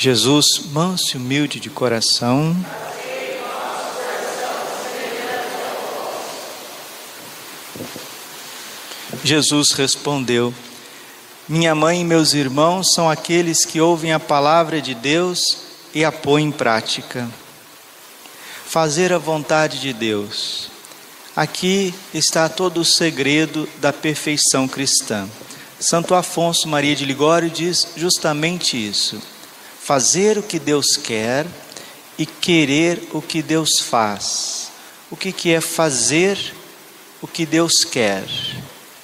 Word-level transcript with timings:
Jesus, 0.00 0.46
manso 0.70 1.16
e 1.16 1.16
humilde 1.16 1.58
de 1.58 1.68
coração, 1.68 2.56
Jesus 9.24 9.72
respondeu: 9.72 10.54
Minha 11.48 11.74
mãe 11.74 12.02
e 12.02 12.04
meus 12.04 12.32
irmãos 12.32 12.94
são 12.94 13.10
aqueles 13.10 13.64
que 13.64 13.80
ouvem 13.80 14.12
a 14.12 14.20
palavra 14.20 14.80
de 14.80 14.94
Deus 14.94 15.62
e 15.92 16.04
a 16.04 16.12
põem 16.12 16.44
em 16.44 16.52
prática. 16.52 17.28
Fazer 18.66 19.12
a 19.12 19.18
vontade 19.18 19.80
de 19.80 19.92
Deus. 19.92 20.70
Aqui 21.34 21.92
está 22.14 22.48
todo 22.48 22.82
o 22.82 22.84
segredo 22.84 23.68
da 23.80 23.92
perfeição 23.92 24.68
cristã. 24.68 25.28
Santo 25.80 26.14
Afonso 26.14 26.68
Maria 26.68 26.94
de 26.94 27.04
Ligório 27.04 27.50
diz 27.50 27.88
justamente 27.96 28.76
isso 28.76 29.20
fazer 29.88 30.36
o 30.36 30.42
que 30.42 30.58
Deus 30.58 30.98
quer 31.02 31.46
e 32.18 32.26
querer 32.26 33.08
o 33.10 33.22
que 33.22 33.40
Deus 33.40 33.80
faz. 33.80 34.70
O 35.10 35.16
que, 35.16 35.32
que 35.32 35.50
é 35.50 35.62
fazer 35.62 36.38
o 37.22 37.26
que 37.26 37.46
Deus 37.46 37.84
quer? 37.84 38.22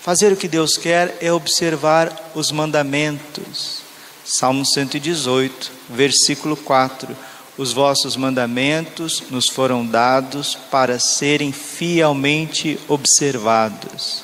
Fazer 0.03 0.31
o 0.31 0.37
que 0.37 0.47
Deus 0.47 0.77
quer 0.77 1.17
é 1.23 1.33
observar 1.33 2.33
os 2.35 2.53
mandamentos. 2.53 3.79
Salmo 4.27 4.63
118, 4.67 5.73
versículo 5.89 6.55
4. 6.55 7.17
Os 7.57 7.73
vossos 7.73 8.15
mandamentos 8.15 9.23
nos 9.31 9.49
foram 9.49 9.87
dados 9.87 10.55
para 10.71 10.99
serem 10.99 11.51
fielmente 11.51 12.79
observados. 12.89 14.23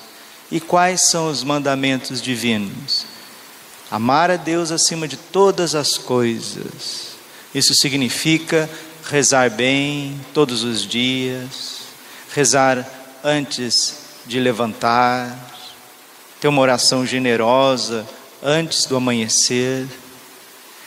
E 0.52 0.60
quais 0.60 1.08
são 1.08 1.30
os 1.30 1.42
mandamentos 1.42 2.20
divinos? 2.20 3.09
Amar 3.90 4.30
a 4.30 4.36
Deus 4.36 4.70
acima 4.70 5.08
de 5.08 5.16
todas 5.16 5.74
as 5.74 5.98
coisas. 5.98 7.16
Isso 7.52 7.74
significa 7.74 8.70
rezar 9.04 9.50
bem 9.50 10.20
todos 10.32 10.62
os 10.62 10.86
dias, 10.86 11.80
rezar 12.32 12.88
antes 13.24 13.96
de 14.24 14.38
levantar, 14.38 15.36
ter 16.40 16.46
uma 16.46 16.62
oração 16.62 17.04
generosa 17.04 18.06
antes 18.40 18.84
do 18.84 18.96
amanhecer, 18.96 19.88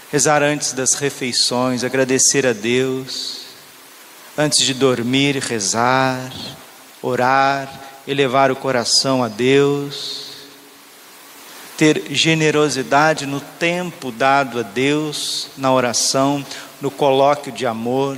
rezar 0.09 0.41
antes 0.41 0.71
das 0.71 0.93
refeições, 0.93 1.83
agradecer 1.83 2.47
a 2.47 2.53
Deus, 2.53 3.41
antes 4.37 4.59
de 4.59 4.73
dormir, 4.73 5.39
rezar, 5.39 6.31
orar, 7.01 7.69
elevar 8.07 8.49
o 8.49 8.55
coração 8.55 9.21
a 9.21 9.27
Deus 9.27 10.22
ter 11.83 12.05
generosidade 12.11 13.25
no 13.25 13.41
tempo 13.41 14.09
dado 14.09 14.57
a 14.57 14.61
Deus, 14.61 15.49
na 15.57 15.69
oração, 15.73 16.45
no 16.79 16.89
colóquio 16.89 17.51
de 17.51 17.65
amor, 17.65 18.17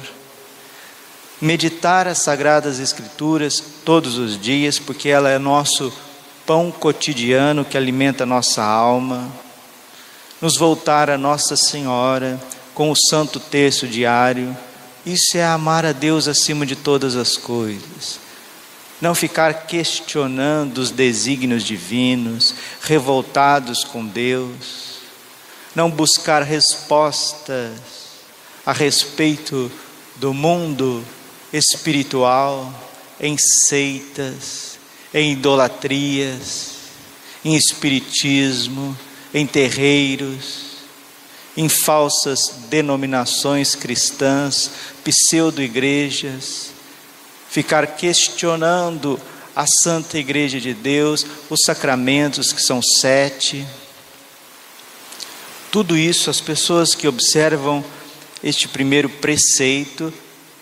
meditar 1.41 2.07
as 2.07 2.19
sagradas 2.19 2.77
escrituras 2.77 3.59
todos 3.83 4.19
os 4.19 4.39
dias, 4.39 4.77
porque 4.77 5.09
ela 5.09 5.31
é 5.31 5.39
nosso 5.39 5.91
pão 6.45 6.71
cotidiano 6.71 7.65
que 7.65 7.75
alimenta 7.75 8.23
nossa 8.23 8.63
alma, 8.63 9.27
nos 10.39 10.57
voltar 10.57 11.09
a 11.09 11.17
Nossa 11.17 11.55
Senhora 11.55 12.39
com 12.75 12.91
o 12.91 12.95
santo 12.95 13.39
texto 13.39 13.87
diário, 13.87 14.55
isso 15.03 15.39
é 15.39 15.43
amar 15.43 15.87
a 15.87 15.91
Deus 15.91 16.27
acima 16.27 16.67
de 16.67 16.75
todas 16.75 17.15
as 17.15 17.35
coisas 17.35 18.24
não 19.01 19.13
ficar 19.13 19.65
questionando 19.65 20.77
os 20.77 20.91
desígnios 20.91 21.63
divinos, 21.63 22.55
revoltados 22.81 23.83
com 23.83 24.05
Deus, 24.05 24.95
não 25.75 25.91
buscar 25.91 26.41
respostas 26.41 27.79
a 28.65 28.71
respeito 28.71 29.71
do 30.15 30.33
mundo 30.33 31.03
espiritual 31.51 32.73
em 33.19 33.37
seitas, 33.37 34.79
em 35.13 35.33
idolatrias, 35.33 36.71
em 37.43 37.55
espiritismo, 37.55 38.97
em 39.33 39.45
terreiros, 39.45 40.75
em 41.55 41.67
falsas 41.69 42.63
denominações 42.69 43.75
cristãs, 43.75 44.71
pseudo-igrejas 45.03 46.74
ficar 47.55 47.87
questionando 47.95 49.17
a 49.55 49.65
Santa 49.65 50.17
Igreja 50.17 50.59
de 50.59 50.73
Deus, 50.73 51.25
os 51.49 51.61
sacramentos 51.61 52.51
que 52.51 52.61
são 52.61 52.81
sete. 52.81 53.65
Tudo 55.71 55.95
isso, 55.95 56.29
as 56.29 56.41
pessoas 56.41 56.93
que 56.93 57.07
observam 57.07 57.81
este 58.43 58.67
primeiro 58.67 59.07
preceito, 59.07 60.13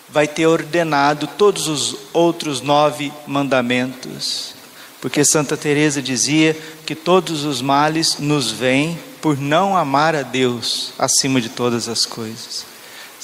vai 0.08 0.28
ter 0.28 0.46
ordenado 0.46 1.26
todos 1.26 1.66
os 1.66 1.96
outros 2.12 2.60
nove 2.60 3.12
mandamentos. 3.26 4.54
Porque 5.00 5.24
Santa 5.24 5.56
Teresa 5.56 6.00
dizia 6.00 6.56
que 6.86 6.94
todos 6.94 7.42
os 7.42 7.60
males 7.60 8.18
nos 8.20 8.52
vêm 8.52 8.96
por 9.20 9.36
não 9.36 9.76
amar 9.76 10.14
a 10.14 10.22
Deus 10.22 10.92
acima 10.96 11.40
de 11.40 11.48
todas 11.48 11.88
as 11.88 12.06
coisas. 12.06 12.73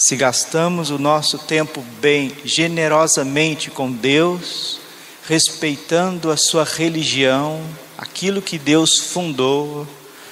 Se 0.02 0.16
gastamos 0.16 0.88
o 0.88 0.98
nosso 0.98 1.36
tempo 1.36 1.84
bem, 2.00 2.32
generosamente 2.42 3.70
com 3.70 3.92
Deus, 3.92 4.80
respeitando 5.28 6.30
a 6.30 6.38
sua 6.38 6.64
religião, 6.64 7.62
aquilo 7.98 8.40
que 8.40 8.56
Deus 8.56 8.98
fundou, 8.98 9.86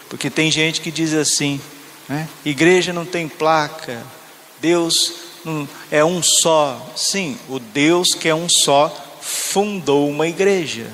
porque 0.09 0.31
tem 0.31 0.51
gente 0.51 0.81
que 0.81 0.91
diz 0.91 1.13
assim, 1.13 1.61
né? 2.09 2.27
igreja 2.47 2.95
não 2.95 3.05
tem 3.05 3.29
placa, 3.29 4.03
Deus 4.59 5.13
não, 5.45 5.69
é 5.91 6.03
um 6.03 6.23
só. 6.23 6.91
Sim, 6.97 7.37
o 7.47 7.59
Deus 7.59 8.15
que 8.15 8.27
é 8.27 8.35
um 8.35 8.49
só 8.49 8.89
fundou 9.21 10.09
uma 10.09 10.27
igreja. 10.27 10.87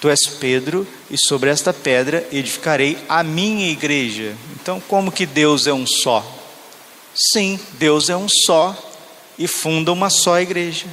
Tu 0.00 0.08
és 0.08 0.26
Pedro, 0.26 0.86
e 1.10 1.18
sobre 1.18 1.50
esta 1.50 1.74
pedra 1.74 2.26
edificarei 2.32 2.96
a 3.10 3.22
minha 3.22 3.70
igreja. 3.70 4.34
Então, 4.58 4.80
como 4.80 5.12
que 5.12 5.26
Deus 5.26 5.66
é 5.66 5.72
um 5.72 5.86
só? 5.86 6.37
Sim, 7.14 7.58
Deus 7.72 8.08
é 8.08 8.16
um 8.16 8.28
só 8.28 8.76
e 9.38 9.46
funda 9.46 9.92
uma 9.92 10.10
só 10.10 10.40
igreja. 10.40 10.86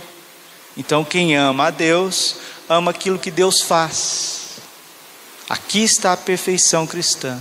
Então, 0.77 1.03
quem 1.03 1.35
ama 1.35 1.67
a 1.67 1.71
Deus, 1.71 2.35
ama 2.67 2.91
aquilo 2.91 3.19
que 3.19 3.31
Deus 3.31 3.61
faz. 3.61 4.45
Aqui 5.47 5.83
está 5.83 6.13
a 6.13 6.17
perfeição 6.17 6.87
cristã: 6.87 7.39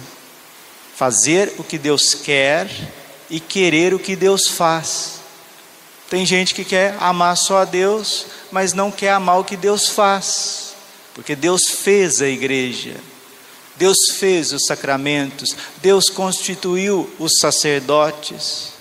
fazer 0.96 1.54
o 1.58 1.64
que 1.64 1.78
Deus 1.78 2.14
quer 2.14 2.68
e 3.30 3.40
querer 3.40 3.94
o 3.94 3.98
que 3.98 4.14
Deus 4.14 4.48
faz. 4.48 5.20
Tem 6.08 6.24
gente 6.24 6.54
que 6.54 6.64
quer 6.64 6.96
amar 7.00 7.36
só 7.36 7.58
a 7.58 7.64
Deus, 7.64 8.26
mas 8.52 8.72
não 8.72 8.90
quer 8.90 9.12
amar 9.12 9.40
o 9.40 9.44
que 9.44 9.56
Deus 9.56 9.88
faz, 9.88 10.74
porque 11.14 11.34
Deus 11.34 11.68
fez 11.68 12.20
a 12.20 12.28
igreja. 12.28 12.94
Deus 13.76 13.96
fez 14.18 14.52
os 14.52 14.66
sacramentos, 14.66 15.56
Deus 15.82 16.08
constituiu 16.08 17.12
os 17.18 17.38
sacerdotes. 17.40 18.72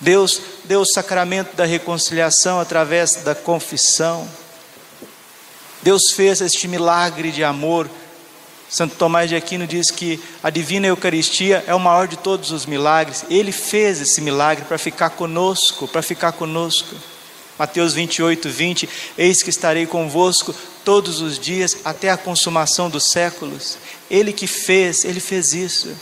Deus 0.00 0.40
deu 0.64 0.80
o 0.80 0.86
sacramento 0.86 1.56
da 1.56 1.64
reconciliação 1.64 2.60
através 2.60 3.16
da 3.16 3.34
confissão. 3.34 4.28
Deus 5.82 6.10
fez 6.14 6.40
este 6.40 6.66
milagre 6.66 7.30
de 7.30 7.44
amor. 7.44 7.88
Santo 8.68 8.96
Tomás 8.96 9.28
de 9.28 9.36
Aquino 9.36 9.66
diz 9.66 9.92
que 9.92 10.20
a 10.42 10.50
divina 10.50 10.88
Eucaristia 10.88 11.64
é 11.66 11.74
o 11.74 11.80
maior 11.80 12.08
de 12.08 12.16
todos 12.16 12.50
os 12.50 12.66
milagres. 12.66 13.24
Ele 13.30 13.52
fez 13.52 14.00
esse 14.00 14.20
milagre 14.20 14.64
para 14.64 14.76
ficar 14.76 15.10
conosco, 15.10 15.86
para 15.86 16.02
ficar 16.02 16.32
conosco. 16.32 16.94
Mateus 17.56 17.94
28, 17.94 18.50
20: 18.50 18.88
Eis 19.16 19.42
que 19.42 19.50
estarei 19.50 19.86
convosco 19.86 20.54
todos 20.86 21.20
os 21.20 21.36
dias 21.36 21.78
até 21.84 22.10
a 22.10 22.16
consumação 22.16 22.88
dos 22.88 23.10
séculos. 23.10 23.76
Ele 24.08 24.32
que 24.32 24.46
fez, 24.46 25.04
ele 25.04 25.18
fez 25.18 25.52
isso. 25.52 25.92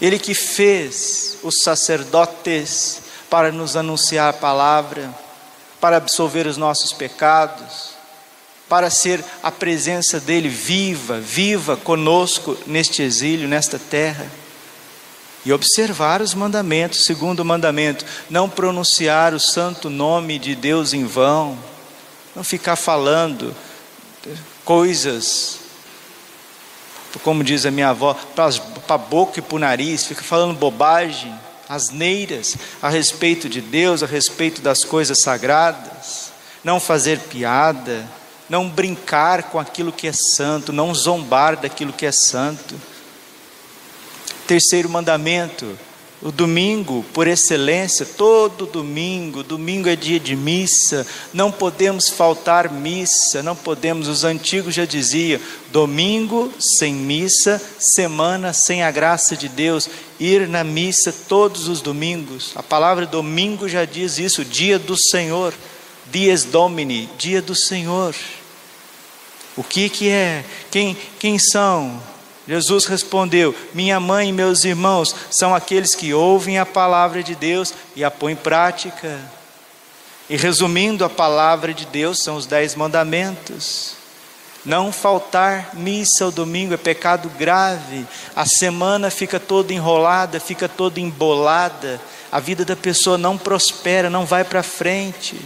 Ele 0.00 0.16
que 0.16 0.32
fez 0.32 1.38
os 1.42 1.62
sacerdotes 1.64 3.00
para 3.28 3.50
nos 3.50 3.76
anunciar 3.76 4.30
a 4.30 4.32
palavra, 4.32 5.12
para 5.80 5.96
absolver 5.96 6.46
os 6.46 6.56
nossos 6.56 6.92
pecados, 6.92 7.90
para 8.68 8.90
ser 8.90 9.24
a 9.42 9.50
presença 9.50 10.20
dele 10.20 10.48
viva, 10.48 11.18
viva 11.18 11.76
conosco 11.76 12.56
neste 12.64 13.02
exílio, 13.02 13.48
nesta 13.48 13.78
terra. 13.78 14.30
e 15.44 15.52
observar 15.52 16.20
os 16.20 16.34
mandamentos. 16.34 17.04
Segundo 17.04 17.44
mandamento, 17.44 18.04
não 18.28 18.48
pronunciar 18.50 19.34
o 19.34 19.40
santo 19.40 19.88
nome 19.88 20.38
de 20.38 20.54
Deus 20.54 20.92
em 20.92 21.06
vão, 21.06 21.58
não 22.38 22.44
ficar 22.44 22.76
falando 22.76 23.52
coisas, 24.64 25.58
como 27.24 27.42
diz 27.42 27.66
a 27.66 27.70
minha 27.72 27.88
avó, 27.88 28.14
para 28.14 28.94
a 28.94 28.96
boca 28.96 29.40
e 29.40 29.42
para 29.42 29.56
o 29.56 29.58
nariz, 29.58 30.06
fica 30.06 30.22
falando 30.22 30.56
bobagem, 30.56 31.34
asneiras 31.68 32.56
a 32.80 32.88
respeito 32.88 33.48
de 33.48 33.60
Deus, 33.60 34.04
a 34.04 34.06
respeito 34.06 34.62
das 34.62 34.84
coisas 34.84 35.20
sagradas, 35.20 36.30
não 36.62 36.78
fazer 36.78 37.18
piada, 37.18 38.08
não 38.48 38.68
brincar 38.68 39.50
com 39.50 39.58
aquilo 39.58 39.90
que 39.90 40.06
é 40.06 40.12
santo, 40.12 40.72
não 40.72 40.94
zombar 40.94 41.56
daquilo 41.56 41.92
que 41.92 42.06
é 42.06 42.12
santo. 42.12 42.80
Terceiro 44.46 44.88
mandamento, 44.88 45.76
o 46.20 46.32
domingo, 46.32 47.04
por 47.14 47.28
excelência, 47.28 48.04
todo 48.04 48.66
domingo, 48.66 49.44
domingo 49.44 49.88
é 49.88 49.94
dia 49.94 50.18
de 50.18 50.34
missa, 50.34 51.06
não 51.32 51.52
podemos 51.52 52.08
faltar 52.08 52.72
missa, 52.72 53.40
não 53.40 53.54
podemos, 53.54 54.08
os 54.08 54.24
antigos 54.24 54.74
já 54.74 54.84
diziam, 54.84 55.40
domingo 55.70 56.52
sem 56.58 56.92
missa, 56.92 57.62
semana 57.78 58.52
sem 58.52 58.82
a 58.82 58.90
graça 58.90 59.36
de 59.36 59.48
Deus, 59.48 59.88
ir 60.18 60.48
na 60.48 60.64
missa 60.64 61.14
todos 61.28 61.68
os 61.68 61.80
domingos. 61.80 62.50
A 62.56 62.64
palavra 62.64 63.06
domingo 63.06 63.68
já 63.68 63.84
diz 63.84 64.18
isso, 64.18 64.44
dia 64.44 64.76
do 64.76 64.96
Senhor, 64.96 65.54
dies 66.10 66.42
domini, 66.42 67.08
dia 67.16 67.40
do 67.40 67.54
Senhor. 67.54 68.12
O 69.56 69.62
que 69.62 69.88
que 69.88 70.08
é? 70.08 70.44
Quem 70.70 70.96
quem 71.18 71.38
são? 71.38 72.00
Jesus 72.48 72.86
respondeu: 72.86 73.54
Minha 73.74 74.00
mãe 74.00 74.30
e 74.30 74.32
meus 74.32 74.64
irmãos 74.64 75.14
são 75.30 75.54
aqueles 75.54 75.94
que 75.94 76.14
ouvem 76.14 76.58
a 76.58 76.64
palavra 76.64 77.22
de 77.22 77.34
Deus 77.34 77.74
e 77.94 78.02
a 78.02 78.10
põem 78.10 78.32
em 78.32 78.36
prática. 78.36 79.20
E 80.30 80.36
resumindo, 80.36 81.04
a 81.04 81.10
palavra 81.10 81.74
de 81.74 81.84
Deus 81.84 82.22
são 82.22 82.36
os 82.36 82.46
dez 82.46 82.74
mandamentos. 82.74 83.96
Não 84.64 84.90
faltar 84.90 85.74
missa 85.74 86.24
ao 86.24 86.30
domingo 86.30 86.72
é 86.72 86.78
pecado 86.78 87.30
grave. 87.38 88.06
A 88.34 88.46
semana 88.46 89.10
fica 89.10 89.38
toda 89.38 89.72
enrolada, 89.72 90.40
fica 90.40 90.68
toda 90.68 91.00
embolada. 91.00 92.00
A 92.32 92.40
vida 92.40 92.64
da 92.64 92.76
pessoa 92.76 93.18
não 93.18 93.36
prospera, 93.36 94.08
não 94.08 94.24
vai 94.24 94.42
para 94.42 94.62
frente. 94.62 95.38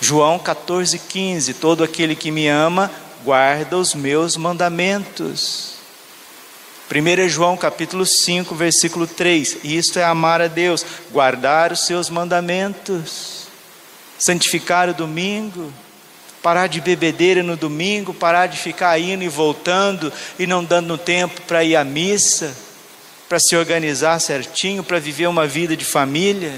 João 0.00 0.38
14,15: 0.38 1.56
Todo 1.60 1.82
aquele 1.82 2.14
que 2.14 2.30
me 2.30 2.46
ama 2.46 2.90
guarda 3.26 3.76
os 3.76 3.92
meus 3.92 4.36
mandamentos. 4.36 5.74
1 6.88 7.28
João 7.28 7.56
capítulo 7.56 8.06
5, 8.06 8.54
versículo 8.54 9.04
3. 9.04 9.64
Isto 9.64 9.98
é 9.98 10.04
amar 10.04 10.40
a 10.40 10.46
Deus, 10.46 10.86
guardar 11.10 11.72
os 11.72 11.84
seus 11.84 12.08
mandamentos, 12.08 13.48
santificar 14.16 14.88
o 14.88 14.94
domingo, 14.94 15.72
parar 16.40 16.68
de 16.68 16.80
bebedeira 16.80 17.42
no 17.42 17.56
domingo, 17.56 18.14
parar 18.14 18.46
de 18.46 18.58
ficar 18.58 18.96
indo 19.00 19.24
e 19.24 19.28
voltando 19.28 20.12
e 20.38 20.46
não 20.46 20.62
dando 20.62 20.96
tempo 20.96 21.42
para 21.48 21.64
ir 21.64 21.74
à 21.74 21.82
missa, 21.82 22.56
para 23.28 23.40
se 23.40 23.56
organizar 23.56 24.20
certinho, 24.20 24.84
para 24.84 25.00
viver 25.00 25.26
uma 25.26 25.48
vida 25.48 25.76
de 25.76 25.84
família. 25.84 26.54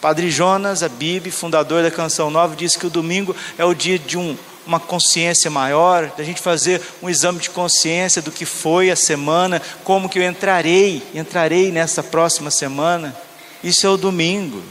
Padre 0.00 0.30
Jonas, 0.30 0.82
a 0.82 0.88
Bíblia, 0.88 1.30
fundador 1.30 1.82
da 1.82 1.90
Canção 1.90 2.30
Nova, 2.30 2.56
disse 2.56 2.78
que 2.78 2.86
o 2.86 2.90
domingo 2.90 3.36
é 3.58 3.64
o 3.66 3.74
dia 3.74 3.98
de 3.98 4.16
um 4.16 4.34
uma 4.66 4.78
consciência 4.80 5.50
maior, 5.50 6.12
da 6.16 6.24
gente 6.24 6.40
fazer 6.40 6.80
um 7.02 7.08
exame 7.08 7.38
de 7.38 7.50
consciência 7.50 8.22
do 8.22 8.30
que 8.30 8.44
foi 8.44 8.90
a 8.90 8.96
semana, 8.96 9.60
como 9.84 10.08
que 10.08 10.18
eu 10.18 10.22
entrarei, 10.22 11.02
entrarei 11.14 11.72
nessa 11.72 12.02
próxima 12.02 12.50
semana. 12.50 13.16
Isso 13.62 13.86
é 13.86 13.90
o 13.90 13.96
domingo. 13.96 14.62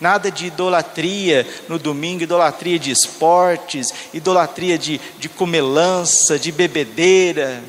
Nada 0.00 0.30
de 0.30 0.46
idolatria 0.46 1.46
no 1.68 1.78
domingo, 1.78 2.22
idolatria 2.22 2.78
de 2.78 2.90
esportes, 2.90 3.94
idolatria 4.12 4.76
de, 4.76 5.00
de 5.18 5.28
comelança, 5.28 6.38
de 6.38 6.50
bebedeira, 6.50 7.62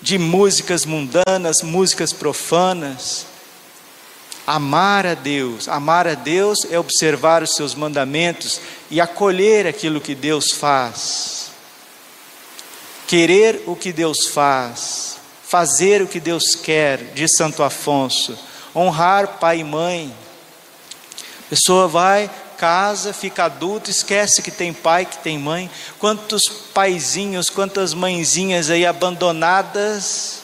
de 0.00 0.16
músicas 0.16 0.86
mundanas, 0.86 1.62
músicas 1.62 2.12
profanas. 2.12 3.26
Amar 4.46 5.06
a 5.06 5.14
Deus, 5.14 5.68
amar 5.68 6.06
a 6.06 6.14
Deus 6.14 6.66
é 6.70 6.78
observar 6.78 7.42
os 7.42 7.54
seus 7.54 7.74
mandamentos 7.74 8.60
e 8.90 9.00
acolher 9.00 9.66
aquilo 9.66 10.00
que 10.00 10.14
Deus 10.14 10.52
faz. 10.52 11.50
Querer 13.06 13.62
o 13.66 13.74
que 13.74 13.90
Deus 13.90 14.28
faz, 14.28 15.16
fazer 15.46 16.02
o 16.02 16.06
que 16.06 16.20
Deus 16.20 16.54
quer, 16.54 17.12
diz 17.14 17.36
Santo 17.36 17.62
Afonso, 17.62 18.38
honrar 18.76 19.38
pai 19.38 19.60
e 19.60 19.64
mãe. 19.64 20.14
A 21.46 21.50
pessoa 21.50 21.88
vai, 21.88 22.30
casa, 22.58 23.12
fica 23.12 23.44
adulto, 23.44 23.90
esquece 23.90 24.42
que 24.42 24.50
tem 24.50 24.72
pai, 24.72 25.04
que 25.04 25.18
tem 25.18 25.38
mãe. 25.38 25.70
Quantos 25.98 26.42
paizinhos, 26.72 27.50
quantas 27.50 27.94
mãezinhas 27.94 28.70
aí 28.70 28.84
abandonadas 28.86 30.40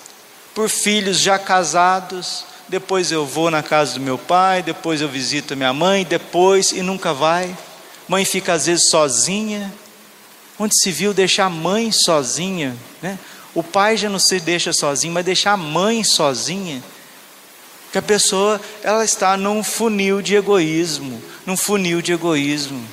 por 0.55 0.69
filhos 0.69 1.19
já 1.19 1.38
casados, 1.38 2.44
depois 2.70 3.11
eu 3.11 3.26
vou 3.26 3.50
na 3.50 3.64
casa 3.64 3.94
do 3.94 4.00
meu 4.00 4.17
pai, 4.17 4.62
depois 4.62 5.00
eu 5.00 5.08
visito 5.08 5.55
a 5.55 5.56
minha 5.56 5.72
mãe, 5.72 6.05
depois 6.05 6.70
e 6.70 6.82
nunca 6.82 7.12
vai. 7.12 7.56
Mãe 8.06 8.25
fica 8.25 8.52
às 8.52 8.67
vezes 8.67 8.88
sozinha. 8.88 9.75
Onde 10.56 10.78
se 10.81 10.93
viu 10.93 11.12
deixar 11.12 11.46
a 11.46 11.50
mãe 11.50 11.90
sozinha, 11.90 12.76
né? 13.02 13.19
O 13.52 13.62
pai 13.64 13.96
já 13.96 14.08
não 14.08 14.20
se 14.20 14.38
deixa 14.38 14.72
sozinho, 14.72 15.12
mas 15.12 15.25
deixar 15.25 15.55
a 15.55 15.56
mãe 15.56 16.05
sozinha. 16.05 16.81
Que 17.90 17.99
a 17.99 18.02
pessoa 18.02 18.61
ela 18.84 19.05
está 19.05 19.37
num 19.37 19.64
funil 19.64 20.22
de 20.22 20.37
egoísmo, 20.37 21.20
num 21.44 21.56
funil 21.56 22.00
de 22.00 22.12
egoísmo. 22.12 22.87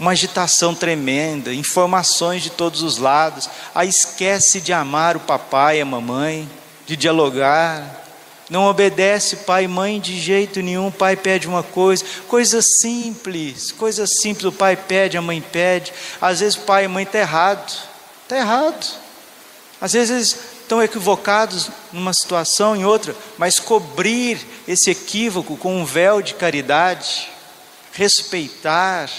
Uma 0.00 0.12
agitação 0.12 0.74
tremenda, 0.74 1.52
informações 1.52 2.42
de 2.42 2.48
todos 2.48 2.82
os 2.82 2.96
lados. 2.96 3.50
Aí 3.74 3.90
esquece 3.90 4.62
de 4.62 4.72
amar 4.72 5.14
o 5.14 5.20
papai 5.20 5.76
e 5.76 5.80
a 5.82 5.84
mamãe, 5.84 6.48
de 6.86 6.96
dialogar, 6.96 8.07
não 8.48 8.64
obedece 8.64 9.36
pai 9.36 9.64
e 9.64 9.68
mãe 9.68 10.00
de 10.00 10.18
jeito 10.18 10.62
nenhum, 10.62 10.88
o 10.88 10.92
pai 10.92 11.16
pede 11.16 11.46
uma 11.46 11.62
coisa, 11.62 12.04
coisa 12.26 12.60
simples, 12.62 13.72
coisa 13.72 14.06
simples, 14.06 14.46
o 14.46 14.52
pai 14.52 14.74
pede, 14.74 15.18
a 15.18 15.22
mãe 15.22 15.40
pede, 15.40 15.92
às 16.20 16.40
vezes 16.40 16.56
pai 16.56 16.84
e 16.84 16.88
mãe 16.88 17.04
está 17.04 17.18
errado, 17.18 17.72
está 18.22 18.38
errado, 18.38 18.86
às 19.80 19.92
vezes 19.92 20.36
estão 20.62 20.82
equivocados 20.82 21.70
numa 21.92 22.12
situação, 22.12 22.74
em 22.74 22.84
outra, 22.84 23.14
mas 23.36 23.58
cobrir 23.58 24.38
esse 24.66 24.90
equívoco 24.90 25.56
com 25.56 25.80
um 25.80 25.84
véu 25.84 26.22
de 26.22 26.34
caridade, 26.34 27.28
respeitar, 27.92 29.10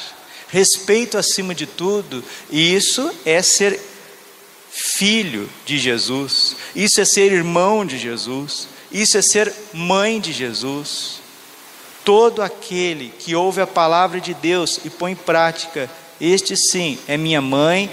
respeito 0.47 1.17
acima 1.17 1.53
de 1.53 1.67
tudo, 1.67 2.23
e 2.49 2.75
isso 2.75 3.11
é 3.25 3.41
ser 3.41 3.79
filho 4.71 5.49
de 5.65 5.77
Jesus, 5.77 6.55
isso 6.75 6.99
é 7.01 7.05
ser 7.05 7.31
irmão 7.31 7.85
de 7.85 7.97
Jesus, 7.97 8.67
isso 8.91 9.17
é 9.17 9.21
ser 9.21 9.53
mãe 9.73 10.19
de 10.19 10.33
Jesus. 10.33 11.19
Todo 12.03 12.41
aquele 12.41 13.13
que 13.19 13.35
ouve 13.35 13.61
a 13.61 13.67
palavra 13.67 14.19
de 14.19 14.33
Deus 14.33 14.79
e 14.83 14.89
põe 14.89 15.11
em 15.11 15.15
prática, 15.15 15.89
este 16.19 16.55
sim 16.57 16.97
é 17.07 17.15
minha 17.17 17.41
mãe, 17.41 17.89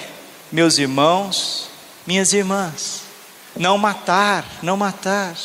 meus 0.51 0.79
irmãos, 0.79 1.69
minhas 2.07 2.33
irmãs. 2.33 3.03
Não 3.55 3.77
matar, 3.77 4.45
não 4.63 4.77
matar. 4.77 5.37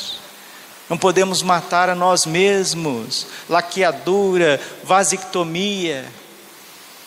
Não 0.89 0.97
podemos 0.97 1.41
matar 1.41 1.89
a 1.89 1.95
nós 1.95 2.25
mesmos, 2.25 3.27
laqueadura, 3.49 4.59
vasectomia. 4.83 6.05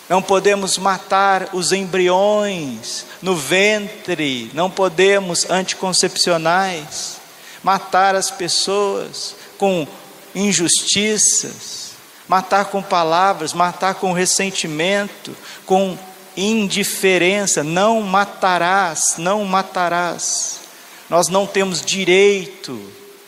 Não 0.09 0.21
podemos 0.21 0.77
matar 0.77 1.49
os 1.53 1.73
embriões 1.73 3.07
no 3.23 3.35
ventre, 3.35 4.51
não 4.53 4.71
podemos 4.71 5.49
anticoncepcionais 5.49 7.24
matar 7.65 8.15
as 8.15 8.31
pessoas 8.31 9.35
com 9.57 9.89
injustiças, 10.35 11.93
matar 12.29 12.67
com 12.67 12.83
palavras, 12.83 13.55
matar 13.55 13.95
com 13.95 14.13
ressentimento, 14.13 15.35
com 15.65 15.99
indiferença. 16.37 17.65
Não 17.65 18.03
matarás, 18.03 19.15
não 19.17 19.45
matarás. 19.45 20.61
Nós 21.09 21.29
não 21.29 21.47
temos 21.47 21.81
direito 21.81 22.81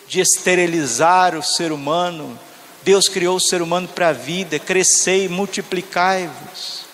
de 0.07 0.21
esterilizar 0.21 1.35
o 1.35 1.43
ser 1.43 1.73
humano. 1.73 2.39
Deus 2.83 3.09
criou 3.09 3.37
o 3.37 3.41
ser 3.41 3.63
humano 3.63 3.89
para 3.89 4.09
a 4.09 4.13
vida, 4.13 4.59
crescei 4.59 5.29
multiplicai-vos. 5.29 6.85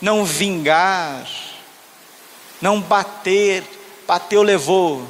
Não 0.00 0.24
vingar, 0.24 1.26
não 2.60 2.80
bater, 2.80 3.64
bateu, 4.06 4.42
levou, 4.42 5.06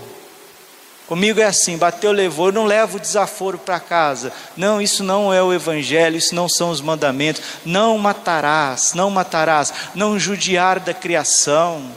Comigo 1.07 1.41
é 1.41 1.45
assim, 1.45 1.77
bateu, 1.79 2.11
levou, 2.11 2.47
eu 2.47 2.53
não 2.53 2.65
levo 2.65 2.97
o 2.97 3.01
desaforo 3.01 3.59
para 3.59 3.79
casa. 3.79 4.33
Não, 4.57 4.83
isso 4.83 5.05
não 5.05 5.33
é 5.33 5.41
o 5.41 5.53
evangelho, 5.53 6.17
isso 6.17 6.35
não 6.35 6.49
são 6.49 6.71
os 6.71 6.81
mandamentos. 6.81 7.43
Não 7.65 7.97
matarás, 7.97 8.93
não 8.93 9.09
matarás, 9.09 9.73
não 9.95 10.19
judiar 10.19 10.81
da 10.81 10.93
criação. 10.93 11.89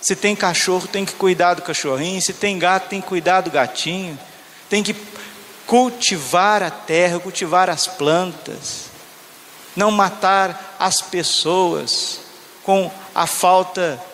Se 0.00 0.14
tem 0.14 0.36
cachorro, 0.36 0.86
tem 0.86 1.04
que 1.04 1.14
cuidar 1.14 1.54
do 1.54 1.62
cachorrinho, 1.62 2.22
se 2.22 2.32
tem 2.32 2.56
gato, 2.56 2.88
tem 2.88 3.00
que 3.00 3.08
cuidar 3.08 3.40
do 3.40 3.50
gatinho. 3.50 4.18
tem 4.68 4.82
que 4.82 4.94
cultivar 5.66 6.62
a 6.62 6.70
terra, 6.70 7.18
cultivar 7.18 7.70
as 7.70 7.86
plantas, 7.86 8.86
não 9.74 9.90
matar 9.90 10.76
as 10.78 11.00
pessoas 11.00 12.20
com 12.62 12.90
a 13.14 13.26
falta 13.26 13.98
de 13.98 14.13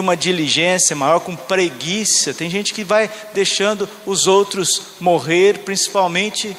uma 0.00 0.16
diligência 0.16 0.96
maior, 0.96 1.20
com 1.20 1.36
preguiça. 1.36 2.32
Tem 2.34 2.48
gente 2.50 2.72
que 2.72 2.84
vai 2.84 3.10
deixando 3.32 3.88
os 4.06 4.26
outros 4.26 4.82
morrer, 5.00 5.58
principalmente 5.60 6.56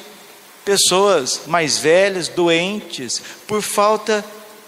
pessoas 0.64 1.42
mais 1.46 1.78
velhas, 1.78 2.28
doentes, 2.28 3.22
por 3.46 3.62
falta 3.62 4.24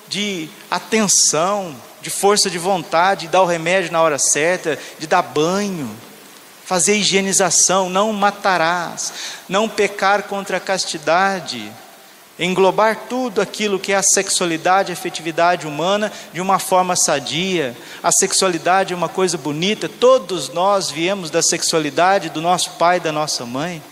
de 0.08 0.48
atenção, 0.70 1.74
de 2.00 2.10
força 2.10 2.48
de 2.48 2.58
vontade, 2.58 3.22
de 3.22 3.32
dar 3.32 3.42
o 3.42 3.46
remédio 3.46 3.92
na 3.92 4.00
hora 4.00 4.18
certa, 4.18 4.78
de 4.98 5.06
dar 5.06 5.22
banho, 5.22 5.90
fazer 6.64 6.96
higienização, 6.96 7.88
não 7.88 8.12
matarás, 8.12 9.12
não 9.48 9.68
pecar 9.68 10.24
contra 10.24 10.58
a 10.58 10.60
castidade 10.60 11.72
englobar 12.38 13.06
tudo 13.08 13.40
aquilo 13.40 13.78
que 13.78 13.92
é 13.92 13.96
a 13.96 14.02
sexualidade, 14.02 14.92
a 14.92 14.94
afetividade 14.94 15.66
humana 15.66 16.12
de 16.32 16.40
uma 16.40 16.58
forma 16.58 16.94
sadia. 16.94 17.76
A 18.02 18.12
sexualidade 18.12 18.92
é 18.92 18.96
uma 18.96 19.08
coisa 19.08 19.36
bonita, 19.36 19.88
todos 19.88 20.48
nós 20.50 20.90
viemos 20.90 21.30
da 21.30 21.42
sexualidade 21.42 22.30
do 22.30 22.40
nosso 22.40 22.70
pai 22.72 22.98
e 22.98 23.00
da 23.00 23.10
nossa 23.10 23.44
mãe. 23.44 23.82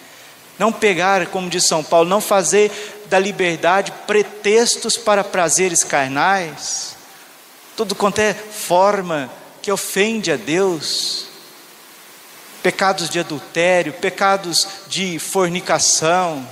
Não 0.58 0.72
pegar, 0.72 1.26
como 1.26 1.50
diz 1.50 1.64
São 1.64 1.82
Paulo, 1.84 2.08
não 2.08 2.20
fazer 2.20 2.70
da 3.08 3.18
liberdade 3.18 3.92
pretextos 4.06 4.96
para 4.96 5.22
prazeres 5.22 5.84
carnais. 5.84 6.96
Tudo 7.76 7.94
quanto 7.94 8.20
é 8.20 8.32
forma 8.32 9.30
que 9.60 9.70
ofende 9.70 10.32
a 10.32 10.36
Deus. 10.36 11.26
Pecados 12.62 13.10
de 13.10 13.20
adultério, 13.20 13.92
pecados 13.92 14.66
de 14.88 15.18
fornicação, 15.18 16.46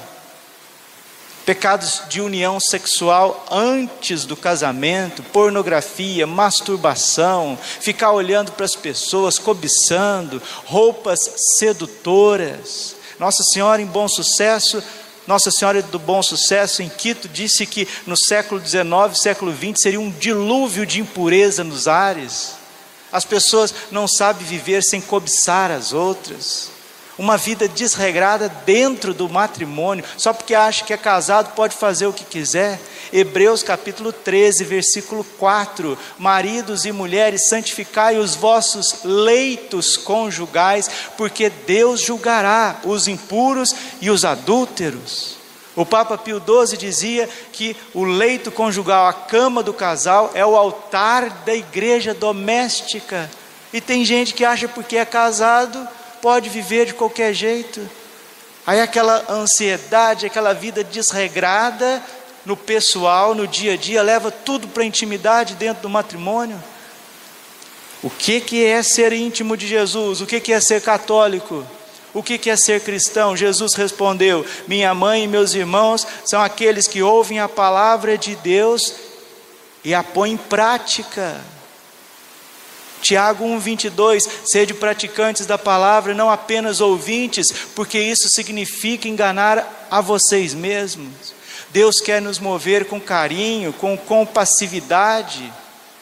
pecados 1.45 2.03
de 2.09 2.21
união 2.21 2.59
sexual 2.59 3.45
antes 3.51 4.25
do 4.25 4.37
casamento, 4.37 5.23
pornografia, 5.25 6.27
masturbação, 6.27 7.59
ficar 7.81 8.13
olhando 8.13 8.53
para 8.53 8.65
as 8.65 8.75
pessoas, 8.75 9.39
cobiçando, 9.39 10.43
roupas 10.65 11.19
sedutoras. 11.59 12.97
Nossa 13.19 13.43
Senhora 13.45 13.81
em 13.81 13.87
Bom 13.87 14.09
Sucesso, 14.09 14.83
Nossa 15.27 15.51
Senhora 15.51 15.83
do 15.83 15.99
Bom 15.99 16.23
Sucesso 16.23 16.83
em 16.83 16.89
Quito 16.89 17.29
disse 17.29 17.67
que 17.67 17.87
no 18.07 18.17
século 18.17 18.61
XIX, 18.61 18.85
século 19.15 19.53
XX 19.53 19.81
seria 19.81 20.01
um 20.01 20.11
dilúvio 20.11 20.87
de 20.87 21.01
impureza 21.01 21.63
nos 21.63 21.87
ares. 21.87 22.55
As 23.13 23.25
pessoas 23.25 23.73
não 23.91 24.09
sabem 24.09 24.45
viver 24.47 24.83
sem 24.83 25.01
cobiçar 25.01 25.71
as 25.71 25.93
outras 25.93 26.74
uma 27.19 27.37
vida 27.37 27.69
desregrada 27.69 28.49
dentro 28.67 29.15
do 29.15 29.29
matrimônio, 29.29 30.05
só 30.17 30.33
porque 30.33 30.55
acha 30.55 30.85
que 30.85 30.93
é 30.93 30.97
casado 30.97 31.55
pode 31.55 31.77
fazer 31.77 32.07
o 32.07 32.13
que 32.13 32.25
quiser. 32.25 32.81
Hebreus 33.13 33.63
capítulo 33.63 34.13
13, 34.13 34.65
versículo 34.65 35.25
4: 35.39 35.97
Maridos 36.19 36.85
e 36.85 36.93
mulheres, 36.93 37.49
santificai 37.49 38.17
os 38.17 38.35
vossos 38.35 39.05
leitos 39.05 39.97
conjugais, 39.97 40.91
porque 41.17 41.49
Deus 41.49 42.01
julgará 42.01 42.81
os 42.85 43.07
impuros 43.07 43.75
e 44.01 44.11
os 44.11 44.25
adúlteros. 44.25 45.37
O 45.77 45.85
Papa 45.85 46.17
Pio 46.17 46.41
XII 46.41 46.77
dizia 46.77 47.29
que 47.53 47.77
o 47.93 48.05
leito 48.05 48.53
conjugal, 48.53 49.07
a 49.07 49.13
cama 49.13 49.61
do 49.61 49.75
casal, 49.75 50.31
é 50.33 50.47
o 50.47 50.57
altar 50.57 51.29
da 51.45 51.55
igreja 51.55 52.15
doméstica. 52.15 53.29
E 53.73 53.81
tem 53.81 54.05
gente 54.05 54.35
que 54.35 54.45
acha 54.45 54.69
porque 54.69 54.97
é 54.97 55.05
casado 55.05 55.89
pode 56.25 56.49
viver 56.49 56.87
de 56.87 56.95
qualquer 56.95 57.35
jeito. 57.35 57.87
Aí 58.67 58.81
aquela 58.81 59.27
ansiedade, 59.29 60.25
aquela 60.25 60.55
vida 60.55 60.83
desregrada 60.83 62.03
no 62.47 62.57
pessoal, 62.57 63.35
no 63.35 63.47
dia 63.47 63.75
a 63.75 63.77
dia, 63.77 64.01
leva 64.01 64.31
tudo 64.31 64.67
para 64.67 64.83
a 64.83 64.87
intimidade 64.87 65.55
dentro 65.55 65.83
do 65.83 65.91
matrimônio. 65.91 66.59
O 68.03 68.09
que, 68.09 68.41
que 68.41 68.65
é 68.65 68.83
ser 68.83 69.13
íntimo 69.13 69.55
de 69.55 69.67
Jesus? 69.67 70.23
O 70.23 70.27
que, 70.27 70.41
que 70.41 70.55
é 70.55 70.61
ser 70.63 70.81
católico? 70.81 71.63
O 72.15 72.23
que, 72.23 72.39
que 72.39 72.49
é 72.49 72.57
ser 72.57 72.81
cristão? 72.81 73.37
Jesus 73.37 73.75
respondeu: 73.75 74.47
Minha 74.67 74.95
mãe 74.95 75.25
e 75.25 75.29
meus 75.29 75.53
irmãos 75.53 76.07
são 76.25 76.41
aqueles 76.41 76.89
que 76.89 77.03
ouvem 77.03 77.39
a 77.39 77.51
palavra 77.51 78.17
de 78.17 78.35
Deus 78.37 78.95
e 79.85 79.95
a 79.95 80.03
põem 80.03 80.33
em 80.33 80.37
prática. 80.39 81.39
Tiago 83.03 83.45
1,22: 83.45 84.29
Sede 84.45 84.75
praticantes 84.75 85.47
da 85.47 85.59
palavra, 85.59 86.15
não 86.15 86.31
apenas 86.31 86.81
ouvintes, 86.81 87.53
porque 87.75 87.99
isso 87.99 88.29
significa 88.29 89.09
enganar 89.09 89.87
a 89.91 90.01
vocês 90.01 90.55
mesmos. 90.55 91.35
Deus 91.71 92.01
quer 92.01 92.23
nos 92.23 92.39
mover 92.39 92.87
com 92.87 93.01
carinho, 93.01 93.73
com 93.73 93.97
compassividade, 93.97 95.53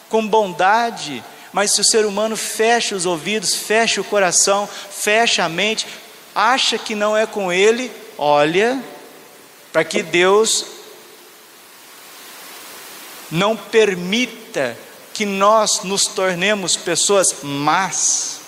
com 0.07 0.25
bondade, 0.25 1.23
mas 1.51 1.71
se 1.71 1.81
o 1.81 1.83
ser 1.83 2.05
humano 2.05 2.37
fecha 2.37 2.95
os 2.95 3.05
ouvidos, 3.05 3.55
fecha 3.55 3.99
o 3.99 4.03
coração, 4.03 4.67
fecha 4.67 5.43
a 5.43 5.49
mente, 5.49 5.87
acha 6.35 6.77
que 6.77 6.95
não 6.95 7.17
é 7.17 7.25
com 7.25 7.51
ele, 7.51 7.91
olha, 8.17 8.81
para 9.71 9.83
que 9.83 10.03
Deus 10.03 10.65
não 13.31 13.57
permita 13.57 14.77
que 15.13 15.25
nós 15.25 15.83
nos 15.83 16.07
tornemos 16.07 16.75
pessoas 16.75 17.35
más, 17.43 18.39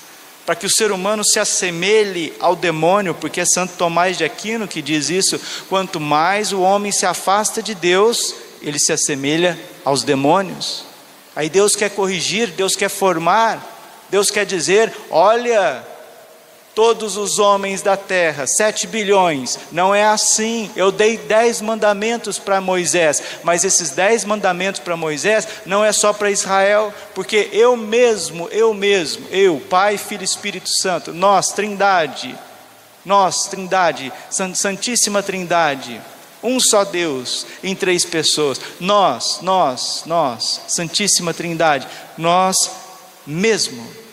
para 0.46 0.56
que 0.56 0.66
o 0.66 0.70
ser 0.70 0.92
humano 0.92 1.24
se 1.24 1.40
assemelhe 1.40 2.34
ao 2.40 2.56
demônio, 2.56 3.14
porque 3.14 3.42
é 3.42 3.46
Santo 3.46 3.74
Tomás 3.78 4.18
de 4.18 4.24
Aquino 4.24 4.68
que 4.68 4.82
diz 4.82 5.10
isso: 5.10 5.40
quanto 5.70 6.00
mais 6.00 6.52
o 6.52 6.62
homem 6.62 6.92
se 6.92 7.06
afasta 7.06 7.62
de 7.62 7.74
Deus, 7.74 8.36
ele 8.62 8.80
se 8.80 8.92
assemelha 8.92 9.60
aos 9.84 10.04
demônios. 10.04 10.84
Aí 11.36 11.50
Deus 11.50 11.76
quer 11.76 11.90
corrigir, 11.90 12.52
Deus 12.52 12.76
quer 12.76 12.90
formar, 12.90 13.64
Deus 14.10 14.32
quer 14.32 14.46
dizer: 14.46 14.94
olha, 15.10 15.86
todos 16.76 17.16
os 17.16 17.40
homens 17.40 17.82
da 17.82 17.96
terra, 17.96 18.46
sete 18.46 18.86
bilhões. 18.86 19.58
Não 19.72 19.96
é 19.96 20.06
assim. 20.06 20.70
Eu 20.76 20.92
dei 20.92 21.18
dez 21.18 21.62
mandamentos 21.62 22.38
para 22.38 22.60
Moisés, 22.60 23.24
mas 23.44 23.64
esses 23.64 23.92
dez 23.92 24.26
mandamentos 24.26 24.82
para 24.82 24.98
Moisés 24.98 25.48
não 25.66 25.84
é 25.84 25.94
só 25.94 26.12
para 26.12 26.30
Israel, 26.30 26.94
porque 27.16 27.50
eu 27.54 27.78
mesmo, 27.78 28.50
eu 28.52 28.74
mesmo, 28.74 29.26
eu, 29.32 29.62
Pai, 29.70 29.98
Filho 29.98 30.22
e 30.22 30.26
Espírito 30.26 30.70
Santo, 30.70 31.14
nós, 31.14 31.54
Trindade, 31.54 32.38
nós, 33.06 33.48
Trindade, 33.48 34.12
Santíssima 34.30 35.24
Trindade, 35.24 36.02
um 36.44 36.60
só 36.60 36.84
Deus 36.84 37.48
em 37.64 37.74
três 37.74 38.04
pessoas, 38.04 38.60
nós, 38.80 39.40
nós, 39.42 40.04
nós, 40.06 40.62
Santíssima 40.68 41.34
Trindade, 41.34 41.88
nós 42.18 42.70
mesmo 43.26 44.06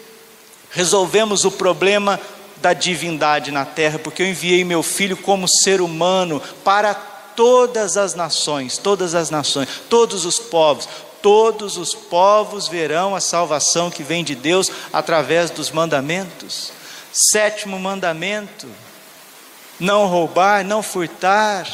resolvemos 0.72 1.44
o 1.44 1.50
problema 1.50 2.18
da 2.62 2.72
divindade 2.72 3.50
na 3.50 3.64
terra, 3.64 3.98
porque 3.98 4.22
eu 4.22 4.26
enviei 4.26 4.64
meu 4.64 4.82
filho 4.82 5.16
como 5.16 5.48
ser 5.48 5.80
humano 5.80 6.40
para 6.64 6.94
todas 6.94 7.96
as 7.96 8.14
nações, 8.14 8.78
todas 8.78 9.14
as 9.16 9.28
nações, 9.30 9.68
todos 9.90 10.24
os 10.24 10.38
povos, 10.38 10.88
todos 11.20 11.76
os 11.76 11.92
povos 11.92 12.68
verão 12.68 13.16
a 13.16 13.20
salvação 13.20 13.90
que 13.90 14.04
vem 14.04 14.22
de 14.22 14.36
Deus 14.36 14.70
através 14.92 15.50
dos 15.50 15.72
mandamentos. 15.72 16.72
Sétimo 17.12 17.78
mandamento: 17.80 18.68
não 19.80 20.06
roubar, 20.06 20.64
não 20.64 20.84
furtar, 20.84 21.68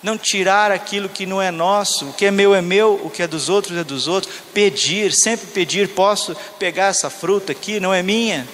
não 0.00 0.16
tirar 0.16 0.70
aquilo 0.70 1.08
que 1.08 1.26
não 1.26 1.42
é 1.42 1.50
nosso, 1.50 2.06
o 2.06 2.12
que 2.12 2.26
é 2.26 2.30
meu 2.30 2.54
é 2.54 2.62
meu, 2.62 3.00
o 3.04 3.10
que 3.10 3.22
é 3.22 3.26
dos 3.26 3.48
outros 3.48 3.76
é 3.76 3.82
dos 3.82 4.06
outros, 4.06 4.32
pedir, 4.54 5.12
sempre 5.12 5.48
pedir, 5.48 5.88
posso 5.88 6.36
pegar 6.56 6.86
essa 6.86 7.10
fruta 7.10 7.50
aqui, 7.50 7.80
não 7.80 7.92
é 7.92 8.00
minha. 8.00 8.46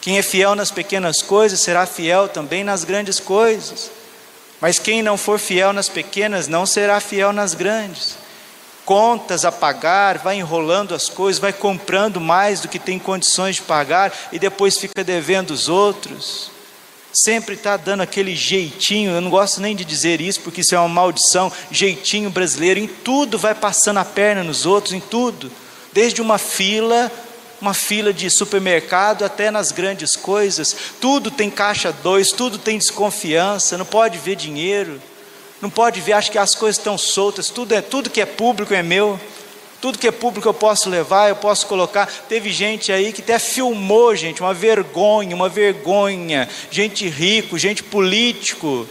Quem 0.00 0.18
é 0.18 0.22
fiel 0.22 0.54
nas 0.54 0.70
pequenas 0.70 1.20
coisas 1.20 1.60
será 1.60 1.84
fiel 1.84 2.28
também 2.28 2.64
nas 2.64 2.84
grandes 2.84 3.20
coisas. 3.20 3.90
Mas 4.60 4.78
quem 4.78 5.02
não 5.02 5.16
for 5.16 5.38
fiel 5.38 5.72
nas 5.72 5.88
pequenas 5.88 6.46
não 6.48 6.64
será 6.66 7.00
fiel 7.00 7.32
nas 7.32 7.54
grandes. 7.54 8.16
Contas 8.84 9.44
a 9.44 9.52
pagar, 9.52 10.18
vai 10.18 10.36
enrolando 10.36 10.94
as 10.94 11.08
coisas, 11.08 11.40
vai 11.40 11.52
comprando 11.52 12.20
mais 12.20 12.60
do 12.60 12.68
que 12.68 12.78
tem 12.78 12.98
condições 12.98 13.56
de 13.56 13.62
pagar 13.62 14.12
e 14.32 14.38
depois 14.38 14.78
fica 14.78 15.04
devendo 15.04 15.50
os 15.50 15.68
outros. 15.68 16.50
Sempre 17.12 17.54
está 17.54 17.76
dando 17.76 18.02
aquele 18.02 18.34
jeitinho, 18.36 19.12
eu 19.12 19.20
não 19.20 19.30
gosto 19.30 19.60
nem 19.60 19.74
de 19.74 19.84
dizer 19.84 20.20
isso 20.20 20.40
porque 20.40 20.60
isso 20.60 20.74
é 20.74 20.78
uma 20.78 20.88
maldição, 20.88 21.52
jeitinho 21.70 22.30
brasileiro, 22.30 22.80
em 22.80 22.86
tudo 22.86 23.38
vai 23.38 23.54
passando 23.54 23.98
a 23.98 24.04
perna 24.04 24.44
nos 24.44 24.64
outros, 24.64 24.92
em 24.94 25.00
tudo. 25.00 25.50
Desde 25.92 26.22
uma 26.22 26.38
fila 26.38 27.10
uma 27.60 27.74
fila 27.74 28.12
de 28.12 28.30
supermercado, 28.30 29.24
até 29.24 29.50
nas 29.50 29.70
grandes 29.70 30.16
coisas, 30.16 30.74
tudo 31.00 31.30
tem 31.30 31.50
caixa 31.50 31.92
dois, 31.92 32.32
tudo 32.32 32.58
tem 32.58 32.78
desconfiança, 32.78 33.76
não 33.76 33.84
pode 33.84 34.18
ver 34.18 34.36
dinheiro, 34.36 35.00
não 35.60 35.68
pode 35.68 36.00
ver, 36.00 36.14
acho 36.14 36.30
que 36.30 36.38
as 36.38 36.54
coisas 36.54 36.78
estão 36.78 36.96
soltas, 36.96 37.50
tudo 37.50 37.74
é 37.74 37.82
tudo 37.82 38.10
que 38.10 38.20
é 38.20 38.26
público 38.26 38.72
é 38.72 38.82
meu. 38.82 39.20
Tudo 39.80 39.98
que 39.98 40.06
é 40.06 40.10
público 40.10 40.46
eu 40.46 40.52
posso 40.52 40.90
levar, 40.90 41.30
eu 41.30 41.36
posso 41.36 41.66
colocar. 41.66 42.06
Teve 42.28 42.52
gente 42.52 42.92
aí 42.92 43.14
que 43.14 43.22
até 43.22 43.38
filmou, 43.38 44.14
gente, 44.14 44.42
uma 44.42 44.52
vergonha, 44.52 45.34
uma 45.34 45.48
vergonha. 45.48 46.46
Gente 46.70 47.08
rico, 47.08 47.56
gente 47.56 47.82
político, 47.82 48.86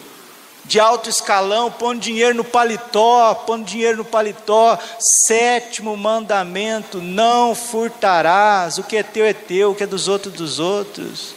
de 0.70 0.80
alto 0.80 1.10
escalão, 1.10 1.72
pondo 1.72 2.00
dinheiro 2.00 2.36
no 2.36 2.44
paletó, 2.44 3.34
pondo 3.34 3.66
dinheiro 3.66 3.98
no 3.98 4.06
paletó. 4.06 4.78
Sétimo 5.26 5.98
mandamento: 5.98 7.02
não 7.02 7.56
furtarás. 7.56 8.78
O 8.78 8.84
que 8.84 8.98
é 8.98 9.02
teu 9.02 9.26
é 9.26 9.34
teu, 9.34 9.72
o 9.72 9.76
que 9.76 9.82
é 9.82 9.88
dos 9.88 10.08
outros, 10.08 10.32
dos 10.32 10.60
outros. 10.60 11.34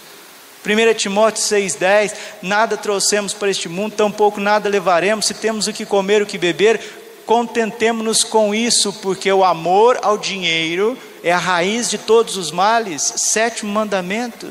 1 0.67 0.95
Timóteo 0.95 1.43
6,10: 1.43 2.15
Nada 2.43 2.77
trouxemos 2.77 3.33
para 3.33 3.49
este 3.49 3.71
mundo, 3.71 3.95
tampouco 3.95 4.39
nada 4.39 4.69
levaremos. 4.69 5.25
Se 5.25 5.33
temos 5.33 5.67
o 5.67 5.73
que 5.73 5.87
comer, 5.87 6.21
o 6.21 6.27
que 6.27 6.37
beber, 6.37 6.79
contentemos-nos 7.25 8.23
com 8.23 8.55
isso, 8.55 8.93
porque 9.01 9.33
o 9.33 9.43
amor 9.43 9.99
ao 10.03 10.19
dinheiro 10.19 10.97
é 11.25 11.33
a 11.33 11.39
raiz 11.39 11.89
de 11.89 11.97
todos 11.97 12.37
os 12.37 12.51
males. 12.51 13.15
Sétimo 13.17 13.73
mandamento: 13.73 14.47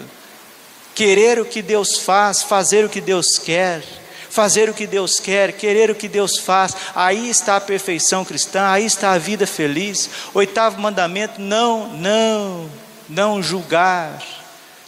querer 0.96 1.40
o 1.40 1.46
que 1.46 1.62
Deus 1.62 2.00
faz, 2.00 2.42
fazer 2.42 2.84
o 2.84 2.90
que 2.90 3.00
Deus 3.00 3.38
quer. 3.38 4.02
Fazer 4.32 4.70
o 4.70 4.74
que 4.74 4.88
Deus 4.88 5.20
quer, 5.20 5.52
querer 5.52 5.92
o 5.92 5.96
que 5.96 6.08
Deus 6.08 6.38
faz, 6.38 6.74
aí 6.96 7.30
está 7.30 7.58
a 7.58 7.62
perfeição 7.62 8.24
cristã, 8.24 8.66
aí 8.70 8.86
está 8.86 9.12
a 9.12 9.18
vida 9.18 9.46
feliz. 9.46 10.10
Oitavo 10.34 10.80
mandamento: 10.80 11.42
não, 11.42 11.90
não, 11.90 12.70
não 13.10 13.44
julgar, 13.44 14.24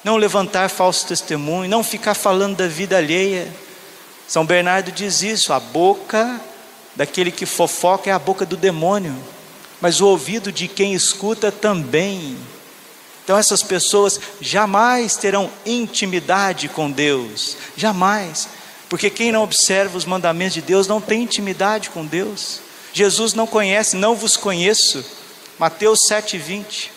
não 0.02 0.16
levantar 0.16 0.70
falso 0.70 1.06
testemunho, 1.06 1.70
não 1.70 1.84
ficar 1.84 2.14
falando 2.14 2.56
da 2.56 2.68
vida 2.68 2.96
alheia. 2.98 3.54
São 4.26 4.46
Bernardo 4.46 4.94
diz 4.94 5.22
isso: 5.22 5.52
a 5.52 5.60
boca 5.60 6.40
daquele 6.96 7.30
que 7.30 7.46
fofoca 7.46 8.10
é 8.10 8.14
a 8.14 8.20
boca 8.20 8.46
do 8.46 8.56
demônio, 8.56 9.14
mas 9.82 10.00
o 10.00 10.08
ouvido 10.08 10.54
de 10.54 10.70
quem 10.70 10.94
escuta 10.94 11.52
também. 11.52 12.38
Então 13.26 13.38
essas 13.38 13.62
pessoas 13.62 14.22
jamais 14.40 15.18
terão 15.18 15.52
intimidade 15.66 16.70
com 16.70 16.90
Deus, 16.90 17.58
jamais, 17.76 18.48
porque 18.90 19.10
quem 19.10 19.32
não 19.32 19.44
observa 19.44 19.98
os 19.98 20.06
mandamentos 20.06 20.54
de 20.54 20.62
Deus 20.62 20.88
não 20.88 21.02
tem 21.02 21.24
intimidade 21.24 21.90
com 21.90 22.06
Deus. 22.06 22.62
Jesus 22.94 23.34
não 23.34 23.48
conhece, 23.48 23.96
não 23.96 24.16
vos 24.16 24.38
conheço. 24.38 25.04
Mateus 25.58 26.00
7:20. 26.08 26.92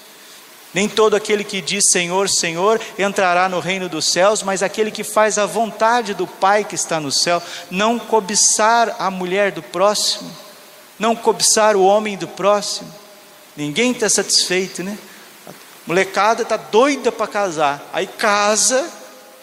Nem 0.75 0.90
todo 0.90 1.16
aquele 1.16 1.43
que 1.43 1.62
diz 1.62 1.85
Senhor, 1.90 2.28
Senhor 2.28 2.78
entrará 2.99 3.49
no 3.49 3.61
reino 3.61 3.88
dos 3.88 4.05
céus, 4.05 4.43
mas 4.43 4.62
aquele 4.62 4.90
que 4.90 5.02
faz 5.02 5.38
a 5.38 5.47
vontade 5.47 6.12
do 6.12 6.26
Pai 6.26 6.64
que 6.64 6.75
está 6.75 7.00
no 7.00 7.11
céu. 7.11 7.43
Não 7.71 7.99
cobiçar 7.99 8.95
a 8.99 9.11
mulher 9.11 9.52
do 9.52 9.62
próximo, 9.62 10.31
não 10.99 11.16
cobiçar 11.16 11.76
o 11.76 11.83
homem 11.83 12.14
do 12.19 12.28
próximo. 12.28 12.93
Ninguém 13.57 13.93
está 13.93 14.07
satisfeito, 14.11 14.83
né? 14.83 14.99
A 15.49 15.52
molecada 15.87 16.43
está 16.43 16.59
doida 16.59 17.11
para 17.11 17.26
casar, 17.26 17.88
aí 17.90 18.07
casa, 18.07 18.87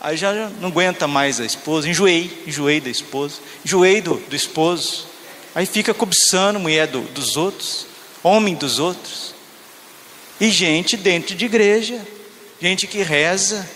aí 0.04 0.18
já 0.18 0.34
não 0.60 0.68
aguenta 0.68 1.08
mais 1.08 1.40
a 1.40 1.46
esposa, 1.46 1.88
enjoei, 1.88 2.44
enjoei 2.46 2.82
da 2.82 2.90
esposa, 2.90 3.40
enjoei 3.66 4.02
do, 4.02 4.16
do 4.16 4.36
esposo, 4.36 5.08
aí 5.56 5.66
fica 5.66 5.94
cobiçando 5.94 6.60
mulher 6.60 6.88
do, 6.88 7.00
dos 7.00 7.38
outros, 7.38 7.88
homem 8.22 8.54
dos 8.54 8.80
outros 8.80 9.34
e 10.42 10.52
gente 10.52 10.98
dentro 10.98 11.34
de 11.34 11.46
igreja, 11.46 12.06
gente 12.60 12.86
que 12.86 13.02
reza, 13.02 13.68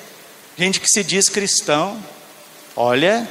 gente 0.58 0.82
que 0.82 0.88
se 0.90 1.02
diz 1.02 1.30
cristão. 1.30 1.98
Olha, 2.76 3.28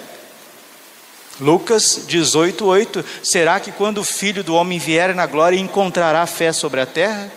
Lucas 1.38 2.06
18:8, 2.08 3.04
será 3.22 3.60
que 3.60 3.72
quando 3.72 3.98
o 3.98 4.04
filho 4.04 4.42
do 4.42 4.54
homem 4.54 4.78
vier 4.78 5.14
na 5.14 5.26
glória 5.26 5.58
encontrará 5.58 6.26
fé 6.26 6.50
sobre 6.50 6.80
a 6.80 6.86
terra? 6.86 7.30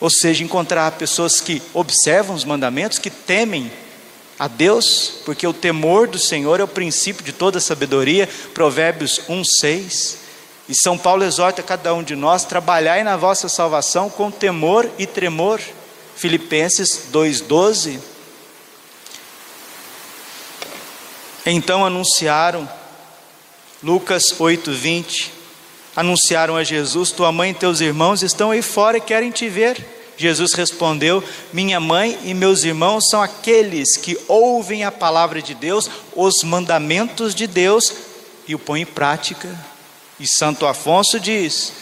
Ou 0.00 0.08
seja, 0.08 0.42
encontrar 0.42 0.92
pessoas 0.92 1.40
que 1.40 1.60
observam 1.74 2.34
os 2.34 2.44
mandamentos, 2.44 2.98
que 2.98 3.10
temem 3.10 3.70
a 4.38 4.48
Deus, 4.48 5.14
porque 5.24 5.46
o 5.46 5.52
temor 5.52 6.06
do 6.06 6.18
Senhor 6.18 6.60
é 6.60 6.64
o 6.64 6.68
princípio 6.68 7.24
de 7.24 7.32
toda 7.32 7.60
sabedoria. 7.60 8.28
Provérbios 8.52 9.20
1:6. 9.28 10.18
E 10.68 10.74
São 10.74 10.98
Paulo 10.98 11.24
exorta 11.24 11.62
cada 11.62 11.94
um 11.94 12.02
de 12.02 12.16
nós 12.16 12.44
trabalhai 12.44 13.04
na 13.04 13.16
vossa 13.16 13.48
salvação 13.48 14.10
com 14.10 14.30
temor 14.30 14.90
e 14.98 15.06
tremor. 15.06 15.60
Filipenses 16.16 17.08
2:12. 17.12 18.00
Então 21.46 21.84
anunciaram 21.84 22.68
Lucas 23.82 24.34
8:20. 24.38 25.32
Anunciaram 25.94 26.56
a 26.56 26.64
Jesus: 26.64 27.10
Tua 27.10 27.32
mãe 27.32 27.52
e 27.52 27.54
teus 27.54 27.80
irmãos 27.80 28.22
estão 28.22 28.50
aí 28.50 28.60
fora 28.60 28.98
e 28.98 29.00
querem 29.00 29.30
te 29.30 29.48
ver. 29.48 29.95
Jesus 30.16 30.54
respondeu: 30.54 31.22
Minha 31.52 31.78
mãe 31.78 32.18
e 32.24 32.32
meus 32.32 32.64
irmãos 32.64 33.08
são 33.10 33.20
aqueles 33.20 33.96
que 33.96 34.18
ouvem 34.26 34.84
a 34.84 34.92
palavra 34.92 35.42
de 35.42 35.54
Deus, 35.54 35.90
os 36.14 36.42
mandamentos 36.42 37.34
de 37.34 37.46
Deus 37.46 37.92
e 38.48 38.54
o 38.54 38.58
põem 38.58 38.82
em 38.82 38.86
prática. 38.86 39.48
E 40.18 40.26
Santo 40.26 40.66
Afonso 40.66 41.20
diz: 41.20 41.72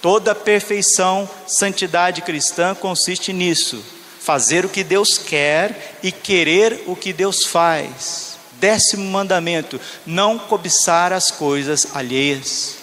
toda 0.00 0.34
perfeição, 0.34 1.28
santidade 1.46 2.22
cristã 2.22 2.74
consiste 2.74 3.32
nisso, 3.32 3.82
fazer 4.20 4.64
o 4.64 4.68
que 4.68 4.84
Deus 4.84 5.18
quer 5.18 5.98
e 6.02 6.12
querer 6.12 6.84
o 6.86 6.94
que 6.94 7.12
Deus 7.12 7.44
faz. 7.46 8.36
Décimo 8.60 9.04
mandamento: 9.10 9.80
não 10.06 10.38
cobiçar 10.38 11.12
as 11.12 11.30
coisas 11.30 11.88
alheias. 11.94 12.76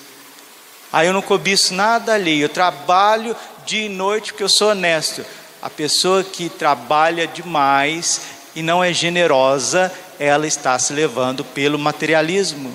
Aí 0.92 1.06
eu 1.08 1.14
não 1.14 1.22
cobiço 1.22 1.74
nada 1.74 2.16
alheio, 2.16 2.46
eu 2.46 2.50
trabalho 2.50 3.36
dia 3.70 3.86
e 3.86 3.90
noite 3.90 4.32
porque 4.32 4.44
eu 4.44 4.50
sou 4.50 4.70
honesto. 4.70 5.24
A 5.62 5.70
pessoa 5.70 6.24
que 6.24 6.50
trabalha 6.50 7.28
demais 7.28 8.22
e 8.56 8.64
não 8.64 8.84
é 8.84 8.92
generosa, 8.92 9.94
ela 10.18 10.48
está 10.48 10.80
se 10.80 10.92
levando 10.92 11.46
pelo 11.46 11.78
materialismo. 11.78 12.74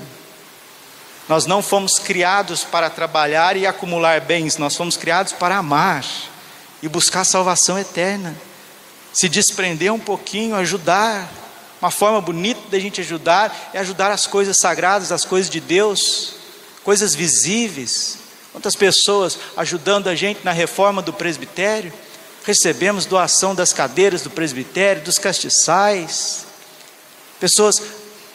Nós 1.29 1.47
não 1.47 1.61
fomos 1.61 1.99
criados 1.99 2.63
para 2.63 2.89
trabalhar 2.89 3.57
e 3.57 3.67
acumular 3.67 4.21
bens, 4.21 4.57
nós 4.57 4.77
fomos 4.77 4.97
criados 4.97 5.33
para 5.33 5.57
amar 5.57 6.05
e 6.81 6.89
buscar 6.89 7.25
salvação 7.25 7.77
eterna. 7.77 8.37
Se 9.13 9.29
desprender 9.29 9.93
um 9.93 9.99
pouquinho, 9.99 10.55
ajudar. 10.55 11.29
Uma 11.83 11.91
forma 11.91 12.21
bonita 12.21 12.61
da 12.71 12.79
gente 12.79 13.01
ajudar 13.01 13.71
é 13.75 13.81
ajudar 13.81 14.13
as 14.13 14.29
coisas 14.29 14.59
sagradas, 14.61 15.11
as 15.11 15.25
coisas 15.25 15.51
de 15.51 15.59
Deus, 15.59 16.37
coisas 16.85 17.17
visíveis. 17.17 18.24
Quantas 18.55 18.77
pessoas 18.77 19.37
ajudando 19.57 20.07
a 20.07 20.15
gente 20.15 20.45
na 20.45 20.53
reforma 20.53 21.03
do 21.03 21.13
presbitério? 21.13 21.93
Recebemos 22.45 23.05
doação 23.05 23.53
das 23.53 23.73
cadeiras 23.73 24.23
do 24.23 24.31
presbitério, 24.31 25.03
dos 25.03 25.19
castiçais. 25.19 26.47
Pessoas 27.41 27.83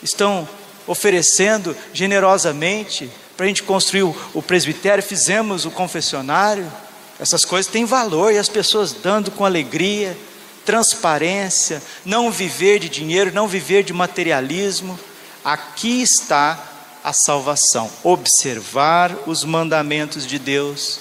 estão 0.03 0.45
oferecendo 0.86 1.73
generosamente 1.93 3.10
para 3.38 3.45
a 3.45 3.47
gente 3.47 3.63
construir 3.63 4.03
o, 4.03 4.41
presbitério, 4.41 5.01
fizemos 5.01 5.63
o 5.63 5.71
confessionário. 5.71 6.69
Essas 7.17 7.45
coisas 7.45 7.71
têm 7.71 7.86
valor 7.86 8.34
e 8.34 8.38
as 8.38 8.49
pessoas 8.49 8.91
dando 8.91 9.32
com 9.32 9.45
alegria, 9.45 10.17
transparência, 10.65 11.82
não 12.03 12.29
viver 12.29 12.79
de 12.79 12.89
dinheiro, 12.89 13.32
não 13.34 13.47
viver 13.47 13.84
de 13.84 13.93
materialismo. 13.93 14.99
Aqui 15.45 16.01
está 16.01 16.68
a 17.10 17.13
salvação: 17.13 17.89
observar 18.04 19.15
os 19.28 19.43
mandamentos 19.43 20.26
de 20.26 20.39
Deus, 20.39 21.00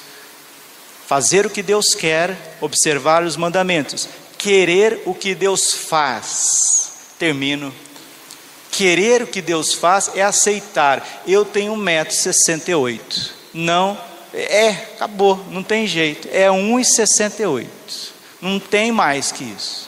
fazer 1.06 1.46
o 1.46 1.50
que 1.50 1.62
Deus 1.62 1.94
quer, 1.94 2.56
observar 2.60 3.22
os 3.22 3.36
mandamentos, 3.36 4.08
querer 4.36 5.02
o 5.06 5.14
que 5.14 5.34
Deus 5.34 5.72
faz. 5.72 6.76
Termino 7.18 7.72
Querer 8.70 9.22
o 9.22 9.26
que 9.26 9.42
Deus 9.42 9.74
faz 9.74 10.12
é 10.14 10.22
aceitar. 10.22 11.04
Eu 11.26 11.44
tenho 11.44 11.74
1,68m. 11.74 13.30
Não, 13.52 13.98
é, 14.32 14.68
acabou, 14.68 15.44
não 15.50 15.64
tem 15.64 15.84
jeito. 15.86 16.28
É 16.30 16.46
1,68m. 16.46 17.66
Não 18.40 18.60
tem 18.60 18.92
mais 18.92 19.32
que 19.32 19.42
isso. 19.42 19.87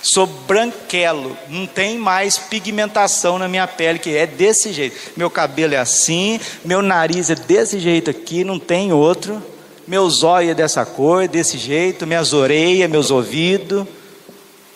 Sou 0.00 0.26
branquelo, 0.26 1.36
não 1.48 1.66
tem 1.66 1.98
mais 1.98 2.38
pigmentação 2.38 3.38
na 3.38 3.48
minha 3.48 3.66
pele, 3.66 3.98
que 3.98 4.16
é 4.16 4.26
desse 4.26 4.72
jeito. 4.72 4.96
Meu 5.16 5.28
cabelo 5.28 5.74
é 5.74 5.78
assim, 5.78 6.40
meu 6.64 6.80
nariz 6.80 7.30
é 7.30 7.34
desse 7.34 7.80
jeito 7.80 8.08
aqui, 8.08 8.44
não 8.44 8.58
tem 8.58 8.92
outro. 8.92 9.42
Meus 9.86 10.22
olhos 10.22 10.52
é 10.52 10.54
dessa 10.54 10.84
cor, 10.84 11.26
desse 11.26 11.58
jeito, 11.58 12.06
minhas 12.06 12.32
orelhas, 12.32 12.90
meus 12.90 13.10
ouvidos. 13.10 13.86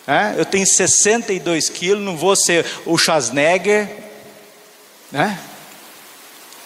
É? 0.05 0.33
Eu 0.37 0.45
tenho 0.45 0.67
62 0.67 1.69
quilos, 1.69 2.03
não 2.03 2.17
vou 2.17 2.35
ser 2.35 2.65
o 2.85 2.97
Schwarzenegger. 2.97 3.89
Né? 5.11 5.39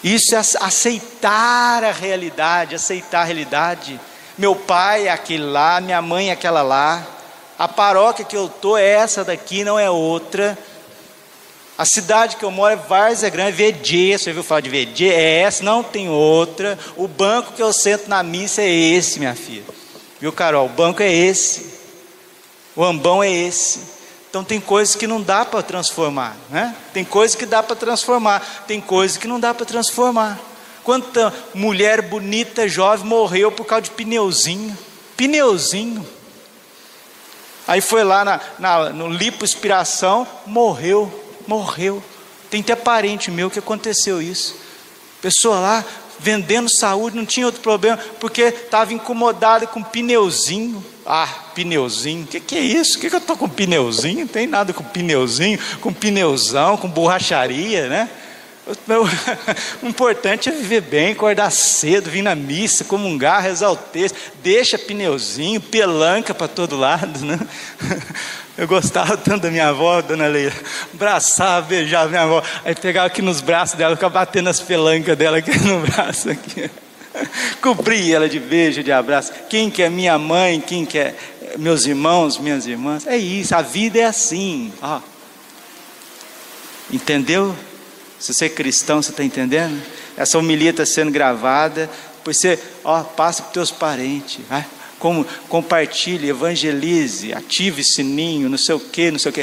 Isso 0.02 0.34
é 0.34 0.38
aceitar 0.38 1.84
a 1.84 1.92
realidade, 1.92 2.74
aceitar 2.74 3.20
a 3.20 3.24
realidade. 3.24 4.00
Meu 4.36 4.56
pai 4.56 5.06
é 5.06 5.10
aquele 5.10 5.44
lá, 5.44 5.80
minha 5.80 6.00
mãe 6.00 6.30
é 6.30 6.32
aquela 6.32 6.62
lá. 6.62 7.06
A 7.58 7.66
paróquia 7.66 8.24
que 8.24 8.36
eu 8.36 8.46
estou 8.46 8.78
é 8.78 8.86
essa 8.86 9.24
daqui, 9.24 9.64
não 9.64 9.78
é 9.78 9.90
outra. 9.90 10.56
A 11.76 11.84
cidade 11.84 12.36
que 12.36 12.44
eu 12.44 12.50
moro 12.50 12.72
é 12.72 12.76
Várzea 12.76 13.28
Grande, 13.30 13.52
VD, 13.52 14.16
você 14.16 14.30
ouviu 14.30 14.44
falar 14.44 14.60
de 14.60 14.70
VD? 14.70 15.08
É 15.08 15.40
essa, 15.40 15.62
não 15.64 15.82
tem 15.82 16.08
outra. 16.08 16.78
O 16.96 17.08
banco 17.08 17.52
que 17.52 17.62
eu 17.62 17.72
sento 17.72 18.08
na 18.08 18.22
missa 18.22 18.62
é 18.62 18.70
esse, 18.70 19.18
minha 19.18 19.34
filha. 19.34 19.64
Viu, 20.20 20.32
Carol? 20.32 20.66
O 20.66 20.68
banco 20.68 21.02
é 21.02 21.12
esse. 21.12 21.78
O 22.76 22.84
ambão 22.84 23.22
é 23.22 23.30
esse. 23.30 23.80
Então 24.30 24.44
tem 24.44 24.60
coisas 24.60 24.94
que 24.94 25.06
não 25.06 25.20
dá 25.20 25.44
para 25.44 25.62
transformar, 25.62 26.36
né? 26.50 26.76
Tem 26.92 27.04
coisas 27.04 27.34
que 27.34 27.46
dá 27.46 27.62
para 27.62 27.74
transformar, 27.74 28.64
tem 28.66 28.80
coisas 28.80 29.16
que 29.16 29.26
não 29.26 29.40
dá 29.40 29.54
para 29.54 29.64
transformar. 29.64 30.38
Quanta 30.84 31.34
mulher 31.54 32.02
bonita, 32.02 32.68
jovem, 32.68 33.06
morreu 33.06 33.50
por 33.50 33.64
causa 33.64 33.82
de 33.82 33.90
pneuzinho. 33.90 34.76
Pneuzinho. 35.16 36.06
Aí 37.68 37.80
foi 37.80 38.02
lá 38.02 38.24
na, 38.24 38.40
na, 38.58 38.90
no 38.90 39.08
lipoaspiração, 39.08 40.26
morreu 40.44 41.26
morreu. 41.48 42.02
Tem 42.50 42.60
até 42.60 42.76
parente 42.76 43.30
meu 43.30 43.50
que 43.50 43.58
aconteceu 43.58 44.20
isso. 44.20 44.54
Pessoa 45.22 45.58
lá 45.58 45.84
vendendo 46.20 46.68
saúde, 46.68 47.16
não 47.16 47.24
tinha 47.24 47.46
outro 47.46 47.60
problema, 47.60 47.96
porque 48.18 48.42
estava 48.42 48.92
incomodada 48.92 49.66
com 49.66 49.82
pneuzinho. 49.82 50.84
Ah, 51.06 51.28
pneuzinho, 51.54 52.24
o 52.24 52.26
que, 52.26 52.40
que, 52.40 52.56
é 52.56 52.60
isso? 52.60 52.98
O 52.98 53.00
que, 53.00 53.08
que 53.08 53.14
eu 53.14 53.20
estou 53.20 53.36
com 53.36 53.48
pneuzinho? 53.48 54.20
Não 54.20 54.26
tem 54.26 54.46
nada 54.46 54.72
com 54.72 54.82
pneuzinho, 54.82 55.58
com 55.80 55.92
pneuzão, 55.92 56.76
com 56.76 56.88
borracharia, 56.88 57.88
né? 57.88 58.10
O 59.82 59.86
importante 59.86 60.48
é 60.48 60.52
viver 60.52 60.82
bem, 60.82 61.12
acordar 61.12 61.50
cedo, 61.50 62.10
vir 62.10 62.22
na 62.22 62.34
missa, 62.34 62.84
comungar, 62.84 63.42
rezar 63.42 63.70
o 63.70 63.76
texto, 63.76 64.16
deixa 64.42 64.78
pneuzinho, 64.78 65.60
pelanca 65.60 66.34
para 66.34 66.48
todo 66.48 66.76
lado, 66.76 67.24
né? 67.24 67.38
Eu 68.58 68.66
gostava 68.66 69.16
tanto 69.16 69.42
da 69.42 69.50
minha 69.52 69.68
avó, 69.68 70.02
dona 70.02 70.26
Leila. 70.26 70.52
Abraçava, 70.92 71.64
beijava 71.64 72.08
minha 72.08 72.22
avó. 72.22 72.42
Aí 72.64 72.74
pegava 72.74 73.06
aqui 73.06 73.22
nos 73.22 73.40
braços 73.40 73.78
dela, 73.78 73.94
ficava 73.94 74.14
batendo 74.14 74.48
as 74.48 74.58
pelancas 74.58 75.16
dela 75.16 75.38
aqui 75.38 75.56
no 75.62 75.86
braço. 75.86 76.28
Aqui. 76.28 76.68
Cobria 77.62 78.16
ela 78.16 78.28
de 78.28 78.40
beijo, 78.40 78.82
de 78.82 78.90
abraço. 78.90 79.32
Quem 79.48 79.70
que 79.70 79.80
é 79.80 79.88
minha 79.88 80.18
mãe, 80.18 80.60
quem 80.60 80.84
que 80.84 80.98
é 80.98 81.14
meus 81.56 81.86
irmãos, 81.86 82.36
minhas 82.36 82.66
irmãs. 82.66 83.06
É 83.06 83.16
isso, 83.16 83.54
a 83.54 83.62
vida 83.62 84.00
é 84.00 84.04
assim. 84.04 84.72
Ó. 84.82 85.00
Entendeu? 86.90 87.54
Se 88.18 88.34
você 88.34 88.46
é 88.46 88.48
cristão, 88.48 89.02
você 89.02 89.10
está 89.10 89.22
entendendo? 89.22 89.80
Essa 90.16 90.38
homilia 90.38 90.70
está 90.70 90.84
sendo 90.84 91.10
gravada. 91.10 91.88
Depois 92.16 92.36
você 92.36 92.58
ó, 92.84 93.02
passa 93.02 93.42
para 93.42 93.48
os 93.48 93.54
teus 93.54 93.70
parentes. 93.70 94.40
Vai 94.48 94.66
como 94.98 95.24
compartilhe, 95.48 96.28
evangelize, 96.28 97.32
ative 97.32 97.84
sininho, 97.84 98.48
não 98.48 98.58
sei 98.58 98.74
o 98.74 98.80
que, 98.80 99.10
não 99.10 99.18
sei 99.18 99.30
o 99.30 99.32
que. 99.32 99.40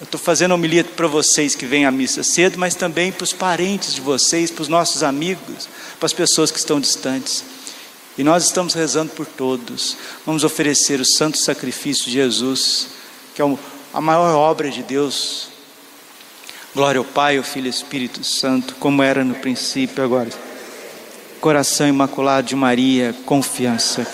Eu 0.00 0.04
estou 0.04 0.20
fazendo 0.20 0.52
homilia 0.52 0.84
para 0.84 1.06
vocês 1.06 1.54
que 1.54 1.66
vêm 1.66 1.84
à 1.84 1.90
missa 1.90 2.22
cedo, 2.22 2.58
mas 2.58 2.74
também 2.74 3.12
para 3.12 3.24
os 3.24 3.32
parentes 3.32 3.94
de 3.94 4.00
vocês, 4.00 4.50
para 4.50 4.62
os 4.62 4.68
nossos 4.68 5.02
amigos, 5.02 5.68
para 5.98 6.06
as 6.06 6.12
pessoas 6.12 6.50
que 6.50 6.58
estão 6.58 6.80
distantes. 6.80 7.44
E 8.16 8.22
nós 8.22 8.44
estamos 8.44 8.74
rezando 8.74 9.12
por 9.12 9.26
todos. 9.26 9.96
Vamos 10.24 10.44
oferecer 10.44 11.00
o 11.00 11.04
santo 11.04 11.38
sacrifício 11.38 12.04
de 12.04 12.12
Jesus, 12.12 12.88
que 13.34 13.42
é 13.42 13.58
a 13.92 14.00
maior 14.00 14.34
obra 14.36 14.70
de 14.70 14.82
Deus. 14.82 15.48
Glória 16.74 16.98
ao 16.98 17.04
Pai, 17.04 17.36
ao 17.38 17.44
Filho 17.44 17.66
e 17.66 17.68
ao 17.68 17.74
Espírito 17.74 18.24
Santo, 18.24 18.74
como 18.80 19.00
era 19.00 19.22
no 19.22 19.36
princípio, 19.36 20.02
agora. 20.02 20.28
Coração 21.40 21.86
imaculado 21.86 22.48
de 22.48 22.56
Maria, 22.56 23.14
confiança. 23.24 24.04